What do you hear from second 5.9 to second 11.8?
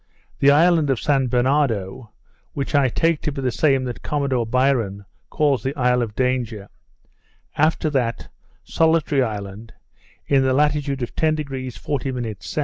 of Danger; after that, Solitary Island, in the latitude of 10°